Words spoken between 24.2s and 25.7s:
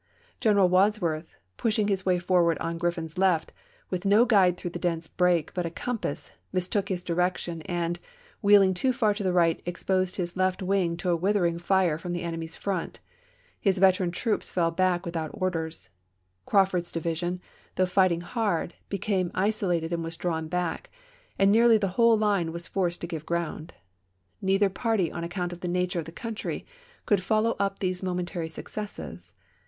Neither party, on account of the